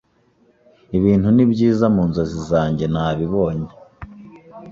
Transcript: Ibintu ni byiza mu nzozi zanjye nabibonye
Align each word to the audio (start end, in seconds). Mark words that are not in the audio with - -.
Ibintu 0.97 1.27
ni 1.35 1.43
byiza 1.51 1.85
mu 1.95 2.03
nzozi 2.09 2.37
zanjye 2.49 2.85
nabibonye 2.93 3.69